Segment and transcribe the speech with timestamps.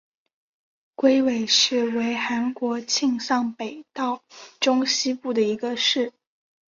[0.95, 4.23] 龟尾市为韩国庆尚北道
[4.59, 6.11] 中西部的一个市。